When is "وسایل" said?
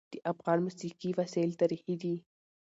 1.19-1.51